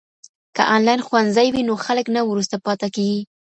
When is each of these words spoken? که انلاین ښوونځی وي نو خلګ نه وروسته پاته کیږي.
که 0.55 0.63
انلاین 0.75 1.01
ښوونځی 1.07 1.47
وي 1.51 1.61
نو 1.69 1.73
خلګ 1.85 2.05
نه 2.15 2.21
وروسته 2.29 2.55
پاته 2.65 2.87
کیږي. 2.95 3.21